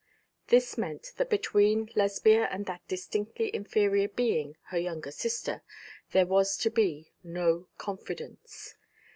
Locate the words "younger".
4.79-5.11